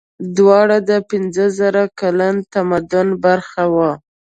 [0.37, 3.91] دواړه د پنځه زره کلن تمدن برخه وو.